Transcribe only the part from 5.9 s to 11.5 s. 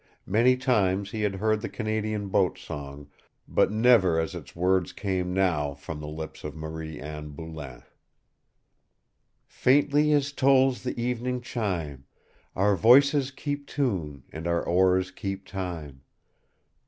the lips of Marie Anne Boulain. "Faintly as tolls the evening